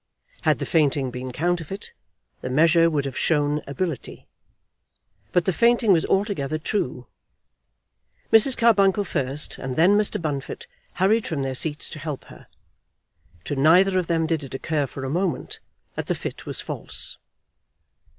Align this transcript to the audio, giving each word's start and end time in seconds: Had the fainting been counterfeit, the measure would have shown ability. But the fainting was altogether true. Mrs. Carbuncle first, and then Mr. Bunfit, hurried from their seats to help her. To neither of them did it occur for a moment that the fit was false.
Had 0.41 0.57
the 0.57 0.65
fainting 0.65 1.11
been 1.11 1.31
counterfeit, 1.31 1.93
the 2.41 2.49
measure 2.49 2.89
would 2.89 3.05
have 3.05 3.15
shown 3.15 3.61
ability. 3.67 4.25
But 5.31 5.45
the 5.45 5.53
fainting 5.53 5.93
was 5.93 6.07
altogether 6.07 6.57
true. 6.57 7.05
Mrs. 8.33 8.57
Carbuncle 8.57 9.03
first, 9.03 9.59
and 9.59 9.75
then 9.75 9.95
Mr. 9.95 10.19
Bunfit, 10.19 10.65
hurried 10.95 11.27
from 11.27 11.43
their 11.43 11.53
seats 11.53 11.87
to 11.91 11.99
help 11.99 12.23
her. 12.33 12.47
To 13.45 13.55
neither 13.55 13.99
of 13.99 14.07
them 14.07 14.25
did 14.25 14.43
it 14.43 14.55
occur 14.55 14.87
for 14.87 15.05
a 15.05 15.07
moment 15.11 15.59
that 15.93 16.07
the 16.07 16.15
fit 16.15 16.47
was 16.47 16.59
false. 16.61 17.19